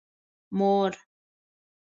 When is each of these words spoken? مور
مور 0.57 0.93